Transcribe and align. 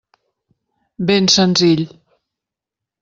Ben 0.97 1.27
senzill. 1.35 1.83